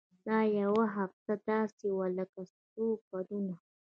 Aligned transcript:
دا 0.27 0.39
يوه 0.61 0.83
هفته 0.97 1.31
داسې 1.49 1.87
وه 1.97 2.07
لکه 2.17 2.41
څو 2.71 2.85
کلونه. 3.07 3.55